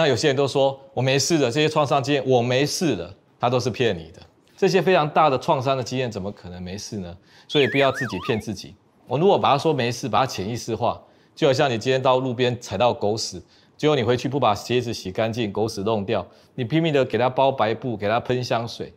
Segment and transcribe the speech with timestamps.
[0.00, 4.22] 那有些人都说我没事的，这些创伤经验我没事的，他都是骗你的。
[4.56, 7.14] 这些非常大的创伤的经验怎么可能没事呢？
[7.46, 8.74] 所以不要自己骗自己。
[9.06, 10.98] 我如果把它说没事，把它潜意识化，
[11.34, 13.42] 就好像你今天到路边踩到狗屎，
[13.76, 18.94] 结果你回去不把鞋子洗干净，狗屎弄掉，你拼命的给它包白布，给它喷香水，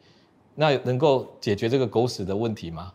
[0.55, 2.93] 那能够解决这个狗屎的问题吗？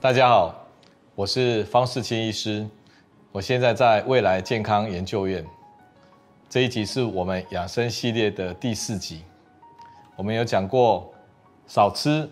[0.00, 0.63] 大家好，
[1.16, 2.68] 我是方世清医师，
[3.30, 5.46] 我现在在未来健康研究院。
[6.50, 9.22] 这一集是我们养生系列的第四集。
[10.16, 11.14] 我们有讲过
[11.68, 12.28] 少吃，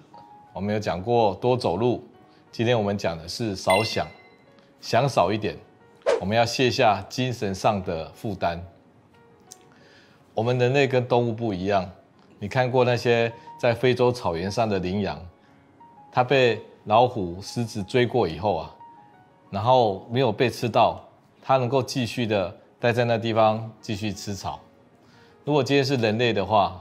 [0.52, 2.02] 我们有讲过多走路。
[2.50, 4.04] 今天我们讲的是少想，
[4.80, 5.56] 想少一点。
[6.20, 8.60] 我们要卸下精神上的负担。
[10.34, 11.88] 我们人类跟动物不一样，
[12.40, 15.24] 你看过那些在非洲草原上的羚羊，
[16.10, 18.74] 它被老虎、狮子追过以后啊，
[19.50, 21.00] 然后没有被吃到，
[21.40, 24.58] 它能够继续的待在那地方继续吃草。
[25.44, 26.80] 如果今天是人类的话，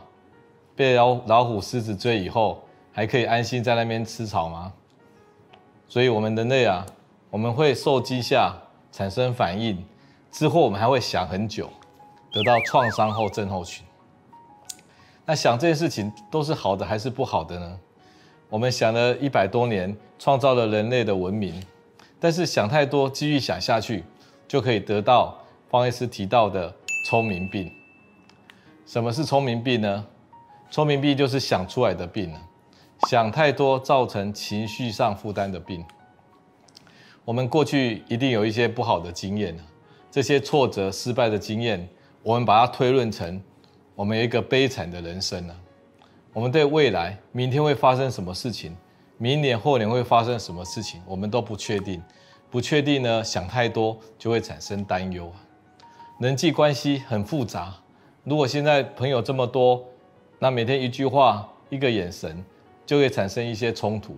[0.76, 4.74] 被老老虎、狮子追以后，还可以安心在那边吃草吗？
[5.88, 6.86] 所以，我们人类啊，
[7.30, 8.56] 我们会受惊吓，
[8.92, 9.84] 产生反应，
[10.32, 11.70] 之后我们还会想很久，
[12.32, 13.86] 得到创伤后症候群。
[15.26, 17.80] 那想这件事情都是好的还是不好的呢？
[18.52, 21.64] 我们想了一百多年，创造了人类的文明，
[22.20, 24.04] 但是想太多，继续想下去，
[24.46, 26.76] 就可以得到方医师提到的
[27.08, 27.72] 聪明病。
[28.86, 30.06] 什么是聪明病呢？
[30.70, 32.30] 聪明病就是想出来的病，
[33.08, 35.86] 想太多造成情绪上负担的病。
[37.24, 39.58] 我们过去一定有一些不好的经验，
[40.12, 41.88] 这些挫折、失败的经验，
[42.22, 43.42] 我们把它推论成
[43.96, 45.56] 我们有一个悲惨的人生呢。
[46.34, 48.74] 我们对未来明天会发生什么事情，
[49.18, 52.02] 明年后年会发生什么事情，我们都不确定。
[52.50, 55.30] 不确定呢，想太多就会产生担忧。
[56.20, 57.76] 人际关系很复杂，
[58.24, 59.84] 如果现在朋友这么多，
[60.40, 62.44] 那每天一句话、一个眼神，
[62.86, 64.18] 就会产生一些冲突。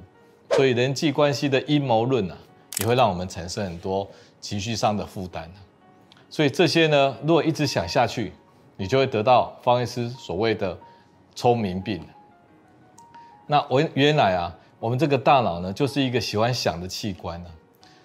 [0.51, 2.37] 所以人际关系的阴谋论啊，
[2.79, 4.07] 也会让我们产生很多
[4.39, 5.51] 情绪上的负担。
[6.29, 8.33] 所以这些呢，如果一直想下去，
[8.77, 10.77] 你就会得到方医师所谓的。
[11.35, 12.01] 聪明病。
[13.45, 17.49] 那我原来啊，我们这个大脑呢，就是一个喜欢想的器官呢。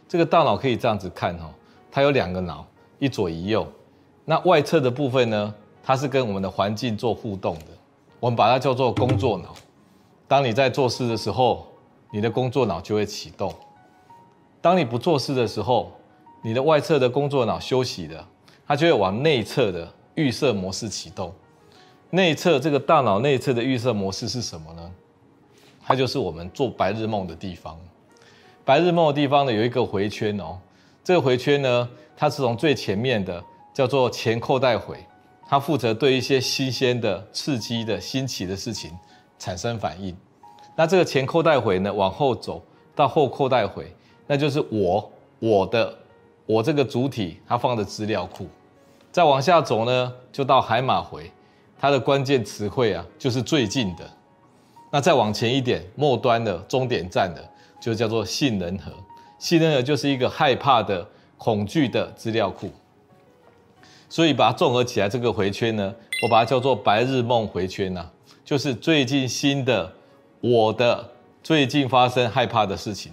[0.08, 1.48] 这个大脑可以这样子看哈，
[1.90, 2.66] 它有两个脑，
[2.98, 3.66] 一左一右。
[4.24, 7.66] 那外侧的部分呢，它是跟我们的环境做互动的，
[8.18, 9.54] 我们把它叫做工作脑。
[10.26, 11.66] 当你在做事的时候，
[12.10, 13.50] 你的工作脑就会启动；
[14.60, 15.92] 当你不做事的时候，
[16.42, 18.24] 你的外侧的工作脑休息的，
[18.66, 21.32] 它就会往内侧的预设模式启动。
[22.10, 24.90] 内侧这个大脑内侧的预设模式是什么呢？
[25.84, 27.78] 它就是我们做白日梦的地方。
[28.64, 30.58] 白日梦的地方呢，有一个回圈哦。
[31.02, 33.42] 这个回圈呢，它是从最前面的
[33.72, 34.98] 叫做前扣带回，
[35.46, 38.90] 它负责对一些新鲜的、刺激的、新奇的事情
[39.38, 40.16] 产生反应。
[40.76, 42.62] 那这个前扣带回呢，往后走
[42.94, 43.90] 到后扣带回，
[44.26, 45.94] 那就是我我的
[46.46, 48.46] 我这个主体它放的资料库。
[49.10, 51.30] 再往下走呢，就到海马回。
[51.78, 54.10] 它的关键词汇啊，就是最近的。
[54.90, 58.90] 那再往前一点，末端的终点站的，就叫做杏仁核。
[59.38, 61.06] 杏仁核就是一个害怕的、
[61.36, 62.70] 恐惧的资料库。
[64.08, 68.10] 所以把它综合起来，这个回圈呢，我把它叫做白日梦回圈呐、啊，
[68.44, 69.92] 就是最近新的
[70.40, 71.06] 我的
[71.42, 73.12] 最近发生害怕的事情，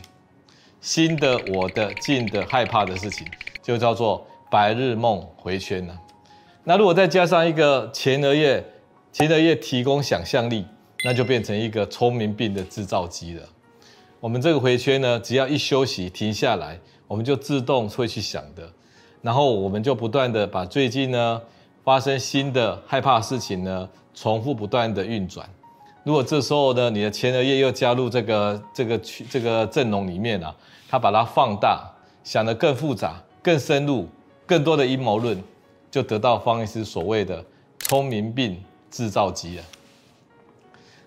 [0.79, 3.27] 新的我的近的害怕的事情，
[3.61, 6.04] 就叫做白日梦回圈呐、啊。
[6.67, 8.65] 那如果再加上一个前额叶，
[9.11, 10.65] 前额叶提供想象力，
[11.03, 13.43] 那就变成一个聪明病的制造机了。
[14.19, 18.67] 我们这个回圈呢，只要一休息停下来，我们就自动会去想的。
[19.21, 21.39] 然后我们就不断的把最近呢
[21.83, 25.47] 发生新的害怕事情呢，重复不断的运转。
[26.03, 30.55] 如果这时候呢，你的前额叶又加入这个这个区这个阵容里面啊，
[30.89, 31.87] 它把它放大，
[32.23, 34.09] 想得更复杂、更深入、
[34.47, 35.39] 更多的阴谋论。
[35.95, 37.41] 就得到方医师所谓的
[37.79, 38.61] 聪明病
[38.91, 39.63] 制造机了。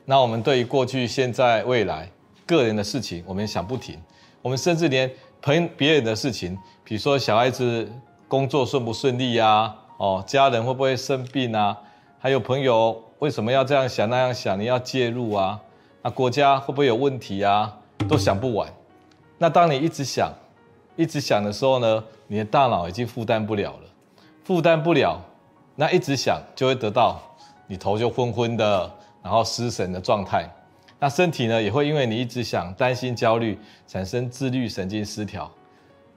[0.06, 2.10] 那我们对于过去、现在、未来
[2.46, 4.00] 个人的事情，我们想不停。
[4.40, 5.10] 我们甚至连
[5.42, 7.86] 朋别人的事情，比如说小孩子
[8.28, 11.76] 工作顺不顺利呀，哦，家人会不会生病啊？
[12.18, 14.58] 还有朋友为什么要这样想那样想？
[14.58, 15.60] 你要介入啊？
[16.00, 17.76] 那国家会不会有问题啊？
[18.08, 18.72] 都想不完。
[19.36, 20.32] 那当你一直想、
[20.96, 23.87] 一直想的时候呢，你的大脑已经负担不了了。
[24.48, 25.20] 负担不了，
[25.76, 27.20] 那一直想就会得到
[27.66, 28.90] 你头就昏昏的，
[29.22, 30.48] 然后失神的状态。
[30.98, 35.50] 那身体呢，也会因为你一直想、担心、焦虑，产生自律神经失调，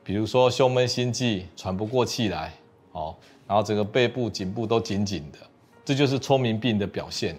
[0.01, 2.53] 比如说胸闷、心悸、喘不过气来，
[2.93, 3.13] 哦，
[3.45, 5.39] 然后整个背部、颈部都紧紧的，
[5.83, 7.35] 这就是聪明病的表现。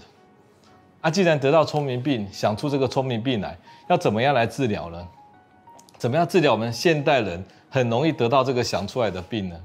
[1.00, 3.56] 啊，既然得到聪明病，想出这个聪明病来，
[3.88, 5.08] 要怎么样来治疗呢？
[5.96, 9.58] 怎么样治疗我们现代人很容易得到这个想出来的病呢？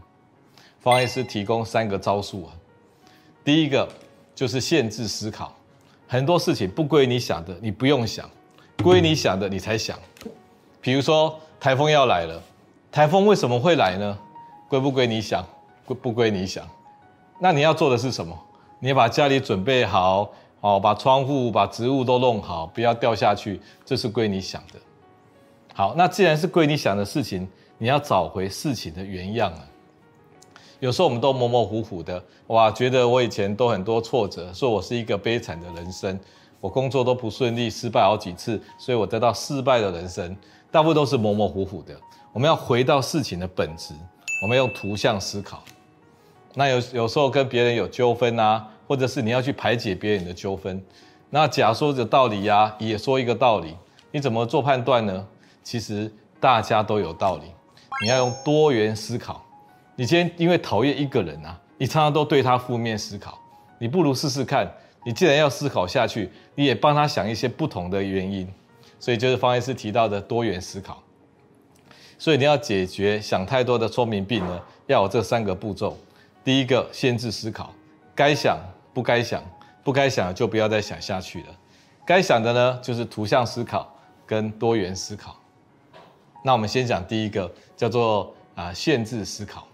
[0.89, 2.53] 方医师提供三个招数啊。
[3.43, 3.87] 第一个
[4.33, 5.55] 就是限制思考，
[6.07, 8.25] 很多事情不归你想的，你不用想；
[8.83, 9.97] 归你想的，你才想。
[10.81, 12.41] 比如说台风要来了，
[12.91, 14.17] 台风为什么会来呢？
[14.67, 15.45] 归不归你想？
[15.85, 16.67] 归不归你想？
[17.39, 18.37] 那你要做的是什么？
[18.79, 20.31] 你要把家里准备好。
[20.59, 24.79] 哦，把窗户、把植物都弄好，不要掉下去，这是归你想的。
[25.71, 27.47] 好，那既然是归你想的事情，
[27.77, 29.61] 你要找回事情的原样啊。
[30.79, 36.19] 有时候我们都模模糊糊的，哇，觉得我以前都很多挫折，说我是一个悲惨的人生，
[36.59, 40.35] 我工作都不顺利，失败好几次，所以我得到失败的人生，
[40.71, 41.95] 大部分都是模模糊糊的。
[42.31, 43.93] 我们要回到事情的本质，
[44.41, 45.63] 我们用图像思考。
[46.53, 48.67] 那有有时候跟别人有纠纷啊。
[48.87, 50.81] 或者是你要去排解别人的纠纷，
[51.29, 53.75] 那甲说着道理呀，也说一个道理，
[54.13, 55.27] 你怎么做判断呢？
[55.61, 56.09] 其实
[56.39, 57.51] 大家都有道理，
[58.01, 59.43] 你要用多元思考。
[59.97, 63.37] 你今天因为讨厌一个人啊，你常常都对他负面思考，
[63.79, 64.71] 你不如试试看，
[65.03, 68.47] 你既然要思考下去，你也帮他想一些不同的原因。
[68.99, 71.01] 所以就是方医师提到的多元思考。
[72.19, 75.97] 所以你要解决想太多的聪明病呢，要有这三个步骤。
[76.43, 77.73] 第一个，限制思考，
[78.15, 78.57] 该想。
[78.93, 79.43] 不该想，
[79.83, 81.47] 不该想就不要再想下去了。
[82.03, 83.87] 该想的呢，就是图像思考
[84.25, 85.35] 跟多元思考。
[86.43, 89.67] 那我们先讲第一个，叫做啊限制思考。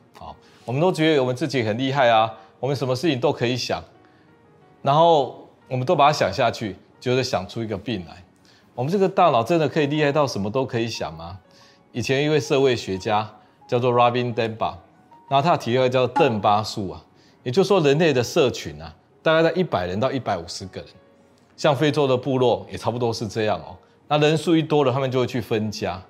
[0.66, 3.84] 我们都觉得我们自己很厉害啊，我们什么事情都可以想，
[4.82, 8.24] 然后我们都把它想下去，就是想出一个病来。
[8.76, 11.40] 我们这个大脑真的可以厉害到什么都可以想吗？
[11.92, 13.30] 以前一位社会学家
[13.68, 14.76] 叫做 Robin Dunbar，
[15.28, 17.04] 然后他提了叫邓巴数啊，
[17.44, 18.96] 也就是说人类的社群啊。
[19.22, 20.90] 大概在一百人到一百五十个人，
[21.56, 23.74] 像非洲的部落也差不多是这样哦。
[24.10, 26.02] 那人数一多了，他们就会去分家，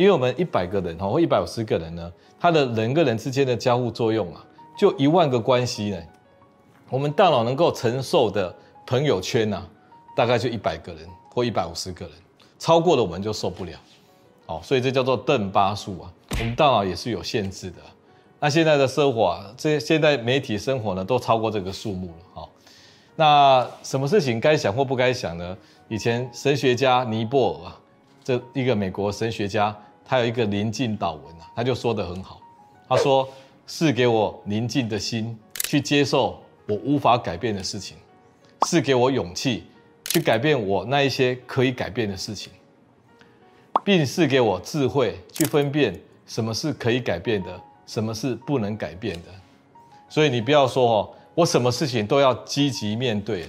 [0.00, 2.10] 因为我们一百个人哦，或一百五十个人呢，
[2.40, 4.42] 他的人跟人之间的交互作用啊，
[4.74, 6.02] 就一万个关系呢。
[6.88, 8.54] 我们大脑能够承受的
[8.86, 9.62] 朋友圈啊，
[10.16, 12.14] 大概就一百个人或一百五十个人，
[12.58, 13.78] 超过了我们就受不了。
[14.46, 16.10] 哦，所以这叫做邓巴数啊。
[16.30, 17.76] 我们大脑也是有限制的。
[18.38, 22.24] 那现在的生活啊，这现在媒体生活呢，都超过这个数目了。
[22.32, 22.50] 好。
[23.16, 25.54] 那什么事情该想或不该想呢？
[25.88, 27.78] 以前神学家尼泊尔啊，
[28.24, 29.76] 这一个美国神学家，
[30.10, 32.40] 他有一个宁静祷文啊，他就说得很好。
[32.88, 33.28] 他说
[33.64, 37.96] ：“是给我宁静的心，去接受我无法改变的事情；
[38.66, 39.66] 是给我勇气，
[40.06, 42.52] 去改变我那一些可以改变的事情，
[43.84, 45.96] 并是给我智慧，去分辨
[46.26, 49.28] 什么是可以改变的，什么是不能改变的。”
[50.10, 51.10] 所以你不要说哦。
[51.36, 53.46] 我什么事情都要积极面对，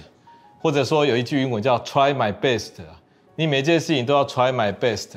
[0.60, 2.70] 或者说有一句英文叫 “try my best”，
[3.34, 5.08] 你每件事情都要 try my best，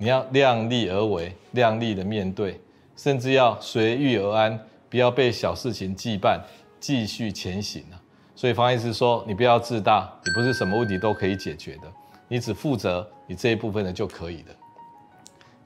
[0.00, 2.58] 你要量力而为，量力的面对，
[2.96, 4.58] 甚至要随遇而安，
[4.88, 6.40] 不要被小事情羁绊，
[6.80, 8.00] 继续前行啊。
[8.34, 11.92] 所以方医师说，你不要自大，你不是什么问题都可以解决的，
[12.28, 14.54] 你只负责你这一部分的就可以了。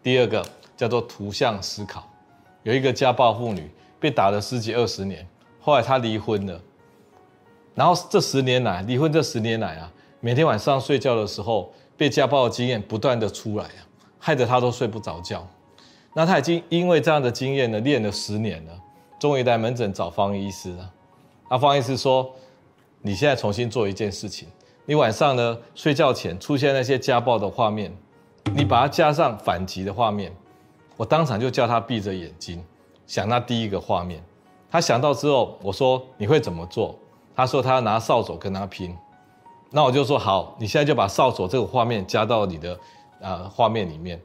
[0.02, 0.44] 第二个
[0.76, 2.04] 叫做图像思考，
[2.64, 5.24] 有一个家暴妇女被打了十几二十年。
[5.60, 6.60] 后来她离婚了，
[7.72, 13.80] 然后这十年来，离婚这十年来啊，每天晚上睡觉的时候，被家暴的经验不断的出来啊，
[14.24, 15.46] 害得他都睡不着觉。
[16.14, 18.72] 那他已经因为这样的经验呢，练了十年了，
[19.18, 20.90] 终于来门诊找方医师了。
[21.50, 22.32] 那方医师说
[23.02, 24.48] ：“你现在重新做一件事情，
[24.86, 27.94] 你晚上呢睡觉前出现那些家暴的画面，
[28.54, 30.34] 你把它加上反击的画面。
[30.96, 32.64] 我当场就叫他闭着眼睛，
[33.06, 34.24] 想那第一个画面。”
[34.72, 36.98] 他想到之后，我说你会怎么做？
[37.36, 38.96] 他说他要拿扫帚跟他拼。
[39.70, 42.78] 那我就说好，你现在就把扫帚这个画面加到你的
[43.24, 44.20] 啊画面里面。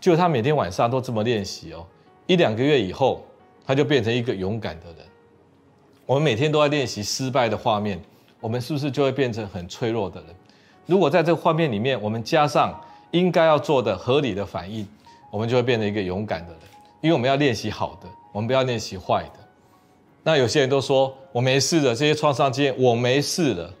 [0.00, 1.86] 就他每天晚上都这么练习哦，
[2.26, 3.24] 一两个月以后，
[3.66, 4.96] 他就变成一个勇敢的人。
[6.06, 8.00] 我们每天都在练习失败的画面，
[8.40, 10.30] 我们是不是就会变成很脆弱的人？
[10.86, 14.86] 如果在这个画面里面，我们加上应该要做的合理的反应，
[15.30, 16.60] 我们就会变成一个勇敢的人。
[17.00, 19.40] 因为我们要练习好的，我们不要练习坏的。
[20.22, 23.74] 那有些人都说我没事的，这些创伤经验我没事了，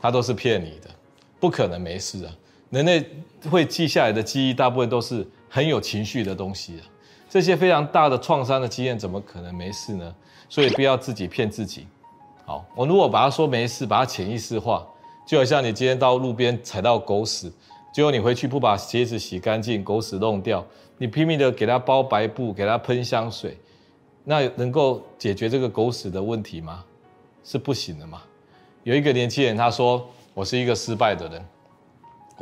[0.00, 0.90] 他都是骗你的，
[1.38, 2.32] 不可能没事啊！
[2.72, 3.06] 人类
[3.50, 6.82] 会记下来的记忆，大部分都是很有情绪的东西啊。
[7.28, 10.14] 这些非常大的创伤的经验，怎么可能没事呢？
[10.48, 11.86] 所以不要自己骗自己。
[12.46, 14.86] 好，我如果把它说没事，把它潜意识化，
[15.26, 17.52] 就好像你今天到路边踩到狗屎，
[17.92, 23.58] 结果你回去不把鞋子洗干净，狗屎弄掉，你拼命的给它包白布，给它喷香水，
[24.24, 26.82] 那能够解决这个狗屎的问题吗？
[27.44, 28.22] 是不行的嘛。
[28.82, 31.44] 有一个年轻人他说：“我是一个失败的人。”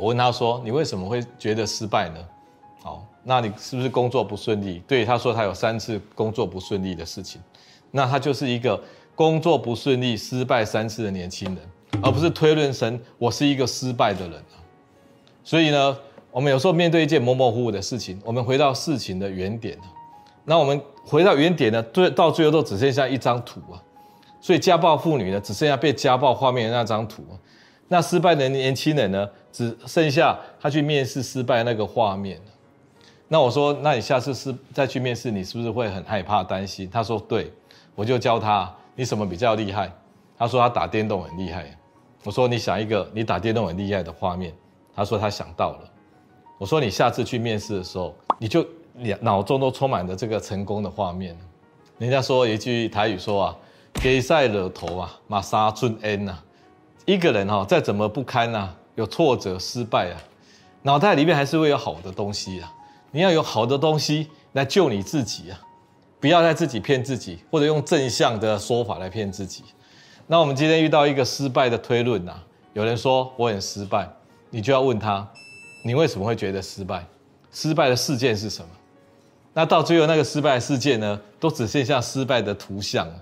[0.01, 2.15] 我问他说：“你为什么会觉得失败呢？”
[2.81, 4.81] 好，那你是不是工作不顺利？
[4.87, 7.39] 对，他说他有三次工作不顺利的事情，
[7.91, 8.81] 那他就是一个
[9.13, 11.57] 工作不顺利、失败三次的年轻人，
[12.01, 14.43] 而不是推论成我是一个失败的人。
[15.43, 15.95] 所以呢，
[16.31, 19.77] 我们有时候面对一件模模糊糊的事情，我们回到事情的原点，
[20.45, 23.77] 那我们回到原点呢，最到最后都只剩下一张图啊。
[24.41, 27.23] 所以家暴妇女呢，只剩下被家暴画面的那张图，
[27.89, 32.39] 那失败的年轻人呢，只剩下他去面试失败那个画面。
[33.27, 36.89] 那我说，那你下次是再去面试，你是不是会很害怕、担心？
[36.89, 37.51] 他说对，
[37.95, 39.91] 我就教他，你什么比较厉害？
[40.37, 41.65] 他说他打电动很厉害。
[42.23, 44.53] 我说你想一个你打电动很厉害的画面。
[44.93, 45.89] 他说他想到了。
[46.57, 48.65] 我说你下次去面试的时候，你就
[49.21, 51.35] 脑中都充满着这个成功的画面。
[51.97, 53.57] 人家说一句台语说啊，
[53.93, 56.37] 给赛惹头啊，马杀尊恩呐。
[57.05, 60.21] 一个人哈，再怎么不堪呐，有挫折、失败啊，
[60.83, 62.71] 脑袋里面还是会有好的东西啊。
[63.09, 65.59] 你要有好的东西来救你自己啊！
[66.19, 69.63] 不要再自己骗自己，或者用正向的说法来骗自己。
[70.27, 72.33] 那我们今天遇到一个失败的推论呐，
[72.73, 74.07] 有人说我很失败，
[74.51, 75.27] 你就要问他，
[75.83, 77.03] 你为什么会觉得失败？
[77.51, 78.69] 失败的事件是什么？
[79.53, 83.15] 那到最后那个失败事件呢，都只剩下失败的图像了。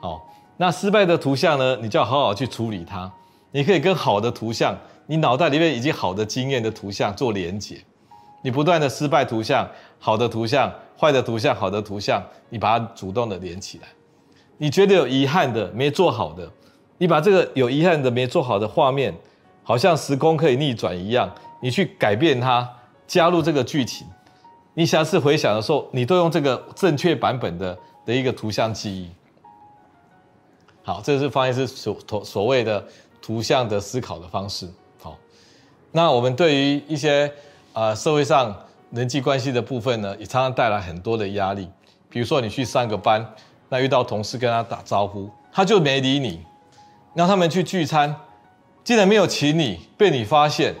[0.00, 3.10] 好，那失败的图像呢，你就要好好去处理它。
[3.50, 7.80] 你可以跟好的图像，你脑袋里面已经好的经验的图像做连结。
[8.42, 13.88] 你不断的失败图像、好的图像、坏的图像、好的图像，你把它主动的连起来。
[14.58, 16.48] 你觉得有遗憾的、没做好的，
[16.98, 19.14] 你把这个有遗憾的、没做好的画面，
[19.62, 21.28] 好像时空可以逆转一样，
[21.60, 22.68] 你去改变它，
[23.06, 24.06] 加入这个剧情。
[24.74, 29.10] 你下次回想的时候，你都用这个正确版本的的一个图像记忆。
[30.84, 32.84] 好，这是方医师所所所谓的
[33.20, 34.68] 图像的思考的方式。
[35.96, 37.32] 那我们对于一些。
[37.72, 38.56] 啊，社会上
[38.90, 41.68] 人际关系的部分呢，也常常带来很多的压力。
[42.08, 43.34] 比如说，你去上个班，
[43.68, 46.40] 那遇到同事跟他打招呼，他就没理你。
[47.12, 48.16] 让他们去聚餐，
[48.82, 50.74] 竟然没有请你，被你发现，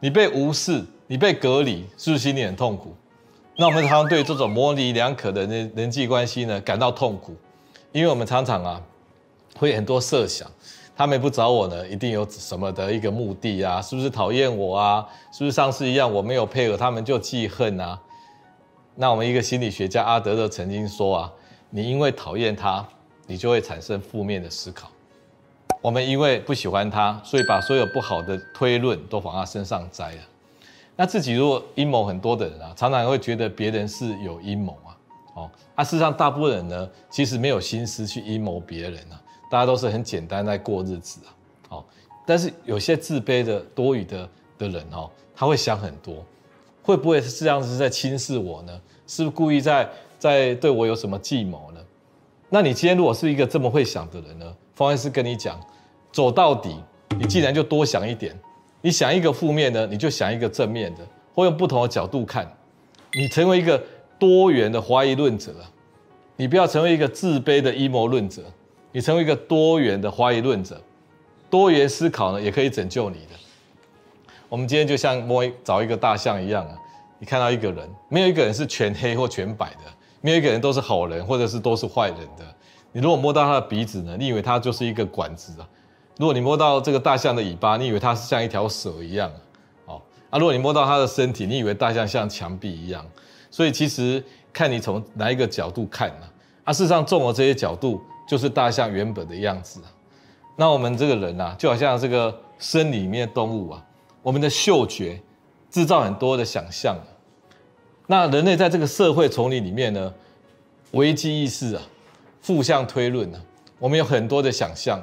[0.00, 2.92] 你被无视，你被隔离，是不是心里很痛苦？
[3.54, 7.36] 那我们常常对这种模棱两可的人人际关系呢，感到痛苦，
[7.92, 8.82] 因为我们常常啊，
[9.56, 10.50] 会很多设想。
[10.94, 13.80] 他们不找我呢，一定有什么的一个目的啊？
[13.80, 15.06] 是不是讨厌我啊？
[15.32, 17.98] 是不是上次一样我没有配合他们就记恨啊？
[18.94, 21.32] 那我们一个心理学家阿德勒曾经说啊，
[21.70, 22.86] 你因为讨厌他，
[23.26, 24.90] 你就会产生负面的思考。
[25.80, 30.20] 我们因为不喜欢他，所以把所有不好的推论都往他身上栽了。
[30.94, 34.92] 那自己如果阴谋很多的人啊，常常会觉得别人是有阴谋啊。
[35.34, 39.16] 哦，啊，事实上大部分人呢，其实没有心思去阴谋别人啊。
[39.52, 41.28] 大家都是很简单在过日子啊，
[41.68, 41.86] 好，
[42.24, 46.24] 但是有些自卑的多余的的人哦，他会想很多，
[46.82, 48.80] 会不会是这样子在轻视我呢？
[49.06, 49.86] 是不是故意在
[50.18, 51.80] 在对我有什么计谋呢？
[52.48, 54.56] 那你今天如果是一个这么会想的人呢？
[54.74, 55.60] 方医师跟你讲，
[56.10, 56.74] 走到底，
[57.18, 58.34] 你既然就多想一点，
[58.80, 62.50] 你想一个负面的，你就想一个正面的，或用不同的角度看，
[63.12, 63.78] 你成为一个
[64.18, 65.54] 多元的怀疑论者，
[66.36, 68.42] 你不要成为一个自卑的阴谋论者。
[68.92, 70.80] 你成为一个多元的怀疑论者，
[71.50, 73.32] 多元思考呢，也可以拯救你的。
[74.48, 76.76] 我们今天就像摸找一个大象一样啊，
[77.18, 82.44] 你看到一个人，没有一个人是全黑或全白的，没有一个人都是好人或者是都是坏人的。
[82.92, 85.64] 你如果摸到他的鼻子呢，你以为他就是一个管子啊；
[86.18, 89.40] 如果你摸到这个大象的尾巴，你以为它是像一条蛇一样啊。
[89.86, 93.02] 哦，啊，如果你摸到他的身体，你以为大象像墙壁一样。
[93.50, 94.22] 所以其实
[94.52, 96.28] 看你从哪一个角度看呢？
[96.64, 98.02] 啊，事实上，综合这些角度。
[98.32, 99.92] 就是大象原本的样子啊，
[100.56, 103.84] 那我们这个人啊，就好像这个森里面的动物啊，
[104.22, 105.20] 我们的嗅觉
[105.70, 106.96] 制造很多的想象。
[108.06, 110.14] 那人类在这个社会丛林里面呢，
[110.92, 111.82] 危机意识啊，
[112.40, 113.40] 负向推论啊，
[113.78, 114.98] 我们有很多的想象。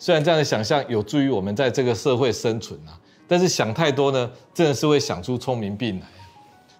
[0.00, 6.06] 虽然这样的想象有助于我们在这个社会生存啊，但是想太多呢，真的是会想出聪明病来。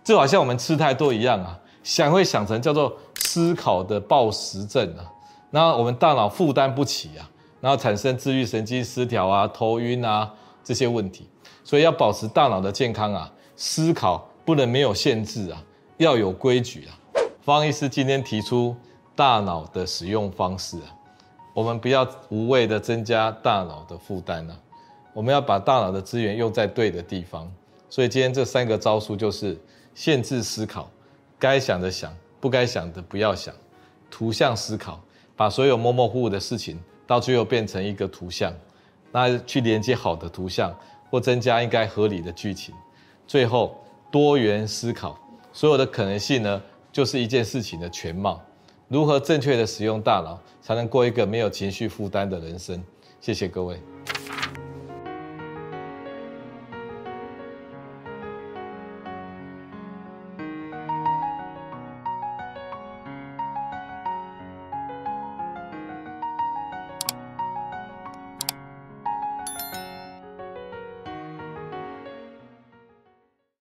[0.02, 5.13] 就好像我们吃太多一样啊，想会想成叫做思考的暴食症啊。
[5.54, 7.30] 那我们大脑负担不起啊，
[7.60, 10.28] 然后产生自律神经失调啊、头晕啊
[10.64, 11.28] 这些问题，
[11.62, 15.62] 所以要保持大脑的健康啊，思考不能没有限制啊，
[15.98, 16.98] 要有规矩啊。
[17.40, 18.74] 方医师今天提出
[19.14, 20.90] 大脑的使用方式啊，
[21.54, 24.56] 我们不要无谓的增加大脑的负担啊。
[25.12, 27.48] 我们要把大脑的资源用在对的地方。
[27.88, 29.56] 所以今天这三个招数就是
[29.94, 30.90] 限制思考，
[31.38, 33.54] 该想的想，不该想的不要想。
[34.10, 35.00] 图像思考，
[35.36, 38.52] 把所有模模糊糊的事情到最后变成一个图像，
[39.12, 40.74] 那去连接好的图像
[41.10, 42.74] 或增加应该合理的剧情。
[43.26, 43.76] 最后
[44.10, 45.18] 多元思考，
[45.52, 46.62] 所有的可能性呢，
[46.92, 48.40] 就是一件事情的全貌。
[48.88, 52.82] 如何正确的使用大脑，才能过一个没有情绪负担的人生？
[53.20, 53.80] 谢谢各位。